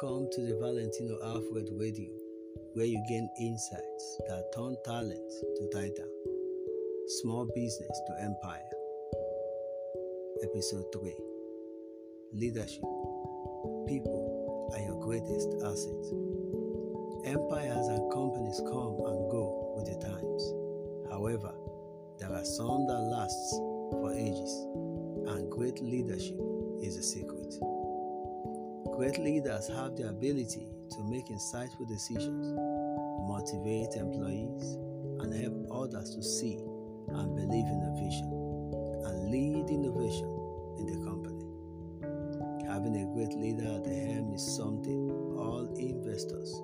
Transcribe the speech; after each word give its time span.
Welcome 0.00 0.28
to 0.30 0.42
the 0.42 0.54
Valentino 0.60 1.18
Alfred 1.24 1.70
Radio, 1.72 2.12
where 2.74 2.86
you 2.86 3.02
gain 3.08 3.28
insights 3.40 4.20
that 4.28 4.44
turn 4.54 4.76
talent 4.84 5.32
to 5.56 5.68
title, 5.74 6.08
small 7.18 7.50
business 7.52 8.00
to 8.06 8.22
empire. 8.22 8.70
Episode 10.44 10.84
3 10.92 11.16
Leadership 12.32 12.84
People 13.88 14.70
are 14.72 14.82
your 14.86 15.02
greatest 15.02 15.50
asset. 15.66 16.04
Empires 17.26 17.88
and 17.88 18.12
companies 18.12 18.60
come 18.70 19.02
and 19.02 19.30
go 19.32 19.74
with 19.74 19.86
the 19.86 19.98
times. 19.98 21.10
However, 21.10 21.52
there 22.20 22.32
are 22.32 22.44
some 22.44 22.86
that 22.86 23.02
last 23.02 23.50
for 23.98 24.14
ages, 24.14 24.54
and 25.34 25.50
great 25.50 25.82
leadership 25.82 26.38
is 26.80 26.96
a 26.96 27.02
secret. 27.02 27.37
Great 28.98 29.16
leaders 29.20 29.68
have 29.68 29.94
the 29.94 30.08
ability 30.08 30.66
to 30.90 31.04
make 31.04 31.28
insightful 31.28 31.86
decisions, 31.86 32.48
motivate 33.28 33.94
employees, 33.94 34.74
and 35.20 35.32
help 35.32 35.54
others 35.70 36.16
to 36.16 36.20
see 36.20 36.58
and 37.06 37.36
believe 37.36 37.64
in 37.70 37.78
a 37.78 37.94
vision 37.94 38.26
and 39.06 39.30
lead 39.30 39.70
innovation 39.70 40.26
in 40.78 40.86
the 40.86 40.98
company. 41.06 41.46
Having 42.66 42.96
a 42.96 43.06
great 43.14 43.38
leader 43.38 43.72
at 43.76 43.84
the 43.84 43.94
helm 43.94 44.34
is 44.34 44.42
something 44.56 45.08
all 45.38 45.72
investors, 45.78 46.60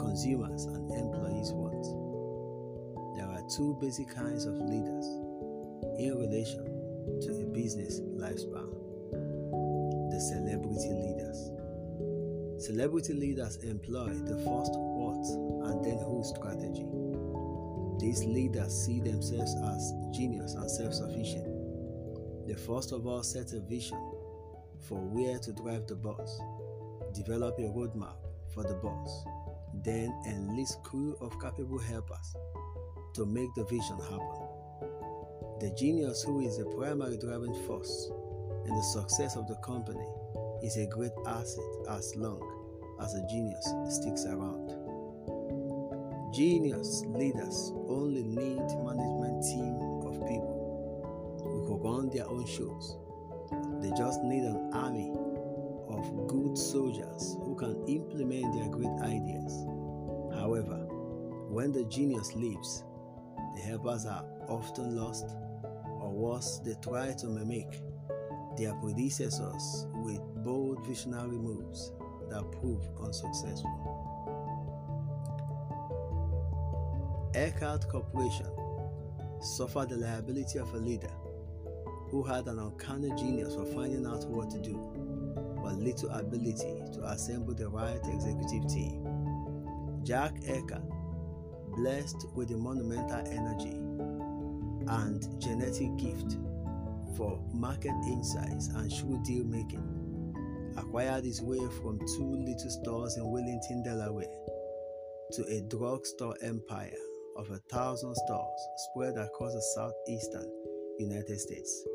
consumers, 0.00 0.64
and 0.64 0.90
employees 0.90 1.52
want. 1.52 1.86
There 3.14 3.28
are 3.28 3.48
two 3.48 3.78
basic 3.80 4.12
kinds 4.12 4.46
of 4.46 4.54
leaders 4.54 5.06
in 5.96 6.12
relation 6.18 6.64
to 7.22 7.40
a 7.40 7.46
business 7.54 8.00
lifespan 8.00 8.79
celebrity 10.80 11.06
leaders. 11.06 11.50
Celebrity 12.64 13.14
leaders 13.14 13.56
employ 13.56 14.08
the 14.24 14.36
first 14.36 14.72
what 14.74 15.68
and 15.68 15.84
then 15.84 15.98
who 15.98 16.22
strategy. 16.24 16.86
These 17.98 18.24
leaders 18.24 18.72
see 18.72 19.00
themselves 19.00 19.54
as 19.56 19.92
genius 20.16 20.54
and 20.54 20.70
self 20.70 20.94
sufficient. 20.94 21.46
They 22.46 22.54
first 22.54 22.92
of 22.92 23.06
all 23.06 23.22
set 23.22 23.52
a 23.52 23.60
vision 23.60 23.98
for 24.88 24.98
where 24.98 25.38
to 25.38 25.52
drive 25.52 25.86
the 25.86 25.96
bus, 25.96 26.40
develop 27.14 27.58
a 27.58 27.62
roadmap 27.62 28.16
for 28.54 28.62
the 28.62 28.74
bus, 28.74 29.24
then 29.84 30.14
enlist 30.26 30.82
crew 30.82 31.16
of 31.20 31.38
capable 31.40 31.78
helpers 31.78 32.34
to 33.14 33.26
make 33.26 33.52
the 33.54 33.64
vision 33.64 33.98
happen. 33.98 34.48
The 35.60 35.74
genius 35.78 36.22
who 36.22 36.40
is 36.40 36.56
the 36.56 36.64
primary 36.64 37.18
driving 37.18 37.54
force 37.66 38.10
in 38.64 38.74
the 38.74 38.82
success 38.82 39.36
of 39.36 39.46
the 39.46 39.56
company 39.56 40.06
is 40.62 40.76
a 40.76 40.86
great 40.86 41.12
asset 41.26 41.64
as 41.88 42.14
long 42.16 42.40
as 43.00 43.14
a 43.14 43.26
genius 43.28 43.66
sticks 43.88 44.26
around. 44.26 44.76
Genius 46.32 47.04
leaders 47.08 47.72
only 47.88 48.22
need 48.22 48.58
a 48.58 48.84
management 48.84 49.42
team 49.42 49.74
of 50.06 50.26
people 50.28 50.60
who 51.42 51.66
can 51.66 51.82
run 51.82 52.08
their 52.10 52.28
own 52.28 52.46
shows. 52.46 52.98
They 53.80 53.90
just 53.96 54.22
need 54.22 54.44
an 54.44 54.70
army 54.72 55.12
of 55.88 56.28
good 56.28 56.56
soldiers 56.56 57.36
who 57.42 57.56
can 57.56 57.82
implement 57.88 58.54
their 58.54 58.68
great 58.68 59.00
ideas. 59.02 59.66
However, 60.34 60.86
when 61.48 61.72
the 61.72 61.84
genius 61.84 62.34
leaves, 62.34 62.84
the 63.56 63.62
helpers 63.62 64.06
are 64.06 64.24
often 64.48 64.96
lost, 64.96 65.26
or 66.00 66.12
worse, 66.12 66.60
they 66.64 66.74
try 66.80 67.12
to 67.12 67.26
mimic 67.26 67.80
their 68.56 68.74
predecessors 68.74 69.86
with 69.94 70.20
bold 70.44 70.84
visionary 70.86 71.38
moves 71.38 71.92
that 72.28 72.50
proved 72.52 72.88
unsuccessful. 73.00 74.00
Eckerd 77.34 77.88
Corporation 77.88 78.50
suffered 79.40 79.90
the 79.90 79.96
liability 79.96 80.58
of 80.58 80.72
a 80.74 80.78
leader 80.78 81.12
who 82.10 82.22
had 82.22 82.46
an 82.46 82.58
uncanny 82.58 83.10
genius 83.16 83.54
for 83.54 83.64
finding 83.66 84.04
out 84.04 84.26
what 84.28 84.50
to 84.50 84.60
do, 84.60 84.74
but 85.62 85.74
little 85.76 86.10
ability 86.10 86.82
to 86.92 87.02
assemble 87.04 87.54
the 87.54 87.68
right 87.68 88.00
executive 88.12 88.68
team. 88.68 89.06
Jack 90.02 90.34
Eckerd, 90.40 90.82
blessed 91.76 92.26
with 92.34 92.50
a 92.50 92.56
monumental 92.56 93.24
energy 93.28 93.76
and 94.88 95.40
genetic 95.40 95.96
gift 95.96 96.36
for 97.16 97.40
market 97.52 97.94
insights 98.06 98.68
and 98.68 98.92
shrewd 98.92 99.22
deal 99.22 99.44
making, 99.44 99.99
acquired 100.76 101.24
his 101.24 101.42
way 101.42 101.60
from 101.82 101.98
two 101.98 102.36
little 102.36 102.70
stores 102.70 103.16
in 103.16 103.30
Wellington, 103.30 103.82
Delaware, 103.82 104.26
to 105.32 105.42
a 105.44 105.60
drugstore 105.68 106.36
empire 106.42 106.96
of 107.36 107.50
a 107.50 107.58
thousand 107.70 108.14
stores 108.14 108.60
spread 108.90 109.16
across 109.16 109.52
the 109.52 109.62
southeastern 109.74 110.50
United 110.98 111.38
States. 111.38 111.86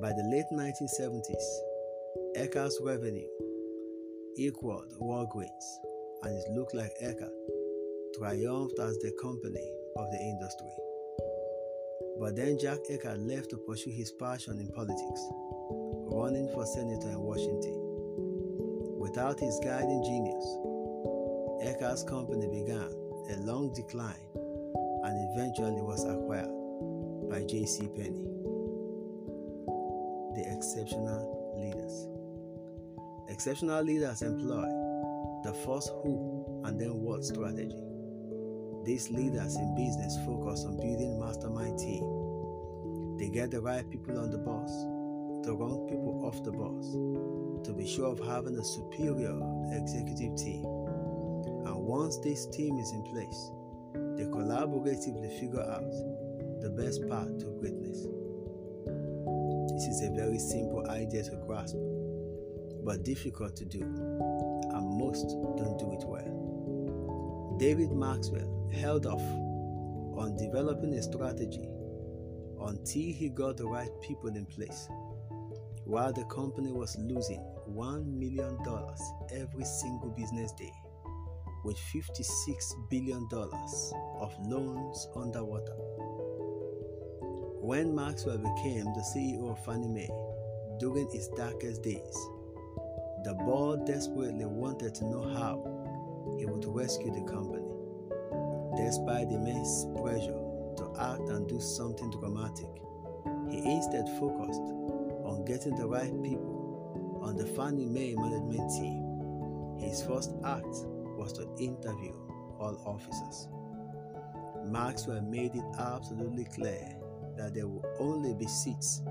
By 0.00 0.10
the 0.10 0.24
late 0.30 0.46
1970s, 0.52 1.70
Eckerd's 2.36 2.78
revenue 2.82 3.28
equaled 4.38 4.92
Walgreens, 5.00 5.66
and 6.22 6.36
it 6.36 6.50
looked 6.52 6.74
like 6.74 6.92
Eckerd 7.02 7.32
triumphed 8.18 8.78
as 8.78 8.98
the 8.98 9.12
company 9.20 9.70
of 9.96 10.10
the 10.10 10.18
industry. 10.18 10.72
But 12.20 12.36
then 12.36 12.58
Jack 12.58 12.78
Eckerd 12.90 13.26
left 13.26 13.50
to 13.50 13.56
pursue 13.56 13.90
his 13.90 14.12
passion 14.12 14.58
in 14.60 14.68
politics, 14.68 15.20
running 16.10 16.48
for 16.52 16.66
senator 16.66 17.10
in 17.10 17.20
Washington. 17.20 17.76
Without 18.98 19.40
his 19.40 19.58
guiding 19.62 20.02
genius, 20.04 20.44
Eckerd's 21.62 22.02
company 22.04 22.46
began 22.48 22.90
a 23.30 23.36
long 23.40 23.72
decline 23.74 24.26
and 25.04 25.14
eventually 25.32 25.80
was 25.80 26.04
acquired 26.04 26.50
by 27.30 27.46
J.C. 27.46 27.88
Penney. 27.94 28.26
The 30.34 30.44
exceptional 30.56 31.54
leaders. 31.56 32.06
Exceptional 33.28 33.82
leaders 33.82 34.22
employ 34.22 34.68
the 35.44 35.54
first 35.64 35.90
who 36.02 36.62
and 36.64 36.80
then 36.80 36.94
what 36.94 37.24
strategy. 37.24 37.82
These 38.84 39.10
leaders 39.10 39.56
in 39.56 39.74
business 39.74 40.16
focus 40.26 40.64
on 40.64 40.76
building 40.76 41.18
mastermind 41.20 41.78
team. 41.78 42.04
They 43.18 43.28
get 43.28 43.50
the 43.50 43.60
right 43.60 43.88
people 43.90 44.18
on 44.18 44.30
the 44.30 44.38
bus, 44.38 44.70
the 45.42 45.54
wrong 45.54 45.86
people 45.88 46.24
off 46.24 46.42
the 46.44 46.52
bus, 46.52 46.92
to 47.64 47.72
be 47.72 47.86
sure 47.86 48.12
of 48.12 48.18
having 48.26 48.56
a 48.58 48.64
superior 48.64 49.38
executive 49.72 50.36
team. 50.36 50.64
And 51.66 51.76
once 51.76 52.18
this 52.18 52.46
team 52.46 52.78
is 52.78 52.92
in 52.92 53.02
place, 53.04 53.50
they 54.16 54.24
collaboratively 54.24 55.40
figure 55.40 55.62
out 55.62 55.90
the 56.60 56.70
best 56.70 57.08
path 57.08 57.38
to 57.38 57.46
greatness. 57.58 58.06
This 59.72 59.86
is 59.88 60.02
a 60.02 60.10
very 60.14 60.38
simple 60.38 60.86
idea 60.90 61.22
to 61.22 61.36
grasp, 61.46 61.76
but 62.84 63.02
difficult 63.02 63.56
to 63.56 63.64
do, 63.64 63.80
and 63.80 64.98
most 64.98 65.28
don't 65.56 65.78
do 65.78 65.92
it 65.92 66.04
well. 66.06 67.56
David 67.58 67.92
Maxwell 67.92 68.70
held 68.72 69.06
off 69.06 69.22
on 70.18 70.36
developing 70.36 70.92
a 70.94 71.02
strategy 71.02 71.68
until 72.60 73.12
he 73.12 73.30
got 73.30 73.56
the 73.56 73.66
right 73.66 73.90
people 74.02 74.28
in 74.28 74.44
place. 74.44 74.88
While 75.90 76.12
the 76.12 76.22
company 76.26 76.70
was 76.70 76.96
losing 77.00 77.44
$1 77.68 78.06
million 78.06 78.56
every 79.32 79.64
single 79.64 80.10
business 80.10 80.52
day, 80.52 80.72
with 81.64 81.76
$56 81.92 82.88
billion 82.88 83.28
of 83.32 84.32
loans 84.46 85.08
underwater. 85.16 85.74
When 87.60 87.92
Maxwell 87.92 88.38
became 88.38 88.84
the 88.84 89.04
CEO 89.12 89.50
of 89.50 89.64
Fannie 89.64 89.88
Mae 89.88 90.08
during 90.78 91.08
its 91.12 91.26
darkest 91.30 91.82
days, 91.82 92.16
the 93.24 93.34
board 93.44 93.84
desperately 93.84 94.46
wanted 94.46 94.94
to 94.94 95.04
know 95.06 95.22
how 95.34 96.36
he 96.38 96.46
would 96.46 96.66
rescue 96.66 97.10
the 97.10 97.22
company. 97.22 97.66
Despite 98.76 99.28
the 99.28 99.34
immense 99.34 99.86
pressure 100.00 100.38
to 100.76 100.94
act 101.00 101.28
and 101.30 101.48
do 101.48 101.60
something 101.60 102.12
dramatic, 102.12 102.70
he 103.50 103.58
instead 103.58 104.08
focused 104.20 104.62
getting 105.50 105.74
the 105.74 105.84
right 105.86 106.22
people 106.22 107.18
on 107.24 107.36
the 107.36 107.44
Fannie 107.44 107.84
Mae 107.84 108.14
management 108.14 108.70
team. 108.70 109.02
His 109.80 110.00
first 110.00 110.30
act 110.44 110.86
was 111.18 111.32
to 111.32 111.42
interview 111.58 112.14
all 112.60 112.80
officers. 112.86 113.48
Maxwell 114.64 115.22
made 115.22 115.56
it 115.56 115.64
absolutely 115.76 116.44
clear 116.44 116.96
that 117.36 117.52
there 117.52 117.66
would 117.66 117.84
only 117.98 118.32
be 118.32 118.46
seats 118.46 119.02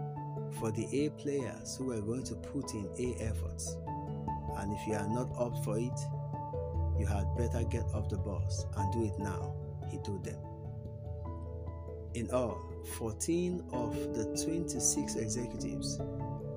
for 0.59 0.71
the 0.71 0.87
A 1.05 1.09
players 1.09 1.75
who 1.75 1.87
were 1.87 1.99
going 1.99 2.23
to 2.23 2.35
put 2.35 2.73
in 2.73 2.89
A 2.97 3.21
efforts. 3.21 3.75
And 4.59 4.71
if 4.71 4.87
you 4.87 4.93
are 4.93 5.09
not 5.09 5.29
up 5.37 5.61
for 5.65 5.77
it, 5.77 5.99
you 6.97 7.05
had 7.05 7.35
better 7.35 7.65
get 7.65 7.83
off 7.93 8.07
the 8.07 8.17
bus 8.17 8.65
and 8.77 8.93
do 8.93 9.03
it 9.03 9.19
now, 9.19 9.53
he 9.89 9.97
told 9.97 10.23
them. 10.23 10.39
In 12.15 12.29
all, 12.31 12.57
14 12.97 13.63
of 13.71 13.93
the 14.15 14.25
26 14.43 15.15
executives 15.15 15.99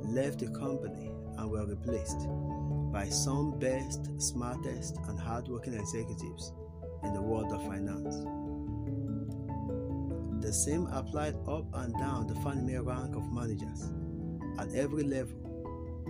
left 0.03 0.39
the 0.39 0.49
company 0.49 1.11
and 1.37 1.51
were 1.51 1.67
replaced 1.67 2.27
by 2.91 3.09
some 3.09 3.59
best, 3.59 4.09
smartest, 4.21 4.97
and 5.09 5.19
hardworking 5.19 5.75
executives 5.75 6.53
in 7.05 7.13
the 7.13 7.21
world 7.21 7.53
of 7.53 7.63
finance. 7.67 8.25
The 10.43 10.53
same 10.53 10.87
applied 10.87 11.37
up 11.47 11.67
and 11.75 11.93
down 11.99 12.27
the 12.27 12.35
Fannie 12.37 12.79
rank 12.79 13.15
of 13.15 13.31
managers 13.33 13.93
at 14.59 14.75
every 14.75 15.05
level 15.05 15.37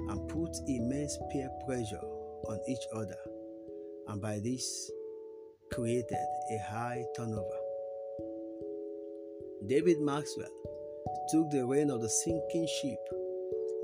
and 0.09 0.29
put 0.29 0.57
immense 0.69 1.19
peer 1.33 1.51
pressure 1.67 2.01
on 2.49 2.61
each 2.69 2.87
other, 2.95 3.19
and 4.09 4.23
by 4.23 4.39
this 4.39 4.91
created 5.73 6.27
a 6.53 6.59
high 6.71 7.05
turnover. 7.17 7.62
David 9.69 10.01
Maxwell 10.01 10.51
took 11.31 11.49
the 11.51 11.65
reign 11.65 11.89
of 11.89 12.01
the 12.01 12.09
sinking 12.09 12.67
ship 12.67 12.99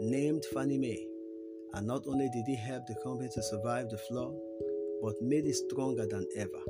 named 0.00 0.44
Fannie 0.52 0.76
Mae, 0.76 1.06
and 1.74 1.86
not 1.86 2.02
only 2.08 2.28
did 2.30 2.46
he 2.48 2.56
help 2.56 2.84
the 2.88 2.96
company 3.04 3.28
to 3.32 3.42
survive 3.44 3.88
the 3.88 3.96
flood, 3.96 4.34
but 5.00 5.14
made 5.22 5.46
it 5.46 5.54
stronger 5.54 6.04
than 6.04 6.26
ever. 6.36 6.62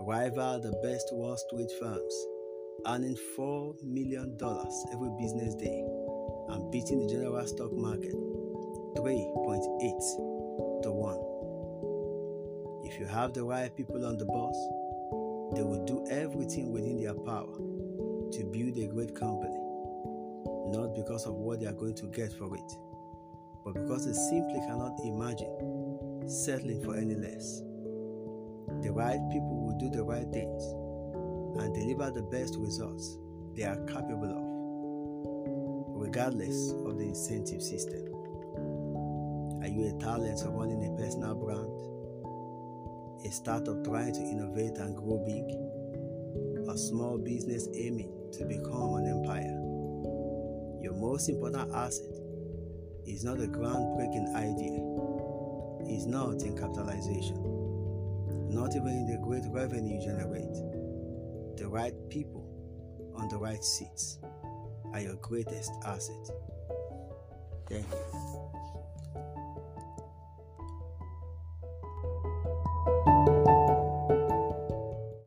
Rival 0.00 0.60
the 0.60 0.72
best 0.82 1.08
Wall 1.12 1.34
Street 1.38 1.70
firms, 1.80 2.26
earning 2.86 3.16
$4 3.38 3.82
million 3.84 4.36
every 4.92 5.10
business 5.18 5.54
day 5.54 5.82
and 6.50 6.70
beating 6.70 6.98
the 6.98 7.08
general 7.10 7.46
stock 7.46 7.72
market 7.72 8.12
3.8 8.98 10.82
to 10.82 10.92
1. 10.92 11.16
If 12.84 13.00
you 13.00 13.06
have 13.06 13.32
the 13.32 13.44
right 13.44 13.74
people 13.74 14.04
on 14.04 14.18
the 14.18 14.26
bus, 14.26 14.56
they 15.56 15.62
will 15.62 15.86
do 15.86 16.04
everything 16.10 16.70
within 16.70 17.00
their 17.00 17.14
power 17.14 17.69
to 18.32 18.44
build 18.44 18.78
a 18.78 18.86
great 18.86 19.14
company, 19.14 19.58
not 20.70 20.94
because 20.94 21.26
of 21.26 21.34
what 21.34 21.60
they 21.60 21.66
are 21.66 21.72
going 21.72 21.94
to 21.96 22.06
get 22.06 22.32
for 22.32 22.54
it, 22.54 22.72
but 23.64 23.74
because 23.74 24.06
they 24.06 24.12
simply 24.12 24.60
cannot 24.60 24.98
imagine 25.04 26.28
settling 26.28 26.80
for 26.82 26.96
any 26.96 27.14
less. 27.14 27.60
The 28.82 28.92
right 28.92 29.20
people 29.30 29.66
will 29.66 29.78
do 29.78 29.90
the 29.90 30.04
right 30.04 30.28
things 30.32 30.62
and 31.60 31.74
deliver 31.74 32.10
the 32.10 32.22
best 32.22 32.56
results 32.56 33.18
they 33.56 33.64
are 33.64 33.76
capable 33.86 34.30
of, 34.30 34.46
regardless 36.00 36.72
of 36.86 36.98
the 36.98 37.04
incentive 37.04 37.62
system. 37.62 38.06
Are 39.60 39.68
you 39.68 39.94
a 39.94 40.00
talent 40.00 40.40
running 40.46 40.86
a 40.86 40.96
personal 40.96 41.34
brand? 41.34 41.68
A 43.26 43.30
startup 43.30 43.84
trying 43.84 44.14
to 44.14 44.20
innovate 44.20 44.78
and 44.78 44.96
grow 44.96 45.18
big? 45.26 45.44
A 46.70 46.78
small 46.78 47.18
business 47.18 47.66
aiming 47.74 48.12
to 48.30 48.44
become 48.44 48.94
an 48.94 49.04
empire? 49.04 49.58
Your 50.80 50.94
most 50.94 51.28
important 51.28 51.68
asset 51.74 52.14
is 53.04 53.24
not 53.24 53.40
a 53.40 53.48
groundbreaking 53.48 54.32
idea, 54.36 54.78
is 55.92 56.06
not 56.06 56.44
in 56.44 56.56
capitalization, 56.56 57.42
not 58.48 58.76
even 58.76 58.86
in 58.86 59.06
the 59.06 59.18
great 59.20 59.42
revenue 59.48 59.96
you 59.96 60.00
generate. 60.00 60.54
The 61.56 61.66
right 61.66 61.94
people 62.08 62.46
on 63.16 63.28
the 63.28 63.36
right 63.36 63.64
seats 63.64 64.20
are 64.92 65.00
your 65.00 65.16
greatest 65.16 65.72
asset. 65.84 66.30
Thank 67.68 67.84
you. 67.90 68.49